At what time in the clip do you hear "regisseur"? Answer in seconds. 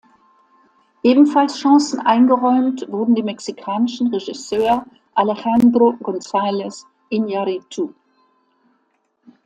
4.11-4.83